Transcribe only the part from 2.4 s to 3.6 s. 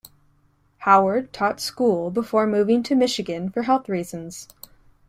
moving to Michigan